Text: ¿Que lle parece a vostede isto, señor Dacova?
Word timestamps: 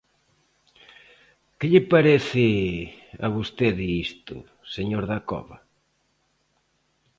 ¿Que 1.57 1.65
lle 1.71 1.81
parece 1.93 2.47
a 3.25 3.27
vostede 3.37 3.85
isto, 4.05 4.35
señor 4.75 5.03
Dacova? 5.11 5.57